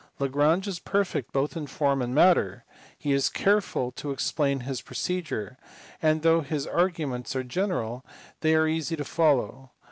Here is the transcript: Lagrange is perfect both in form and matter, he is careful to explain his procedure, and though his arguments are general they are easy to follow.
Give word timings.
Lagrange 0.17 0.67
is 0.67 0.79
perfect 0.79 1.31
both 1.31 1.55
in 1.55 1.67
form 1.67 2.01
and 2.01 2.15
matter, 2.15 2.65
he 2.97 3.11
is 3.13 3.29
careful 3.29 3.91
to 3.91 4.09
explain 4.09 4.61
his 4.61 4.81
procedure, 4.81 5.59
and 6.01 6.23
though 6.23 6.41
his 6.41 6.65
arguments 6.65 7.35
are 7.35 7.43
general 7.43 8.03
they 8.39 8.55
are 8.55 8.65
easy 8.67 8.95
to 8.95 9.05
follow. 9.05 9.69